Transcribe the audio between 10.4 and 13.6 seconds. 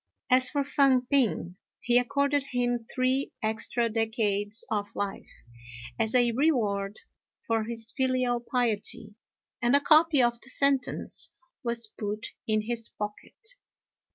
the sentence was put in his pocket.